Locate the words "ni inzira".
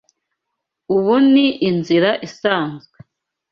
1.31-2.11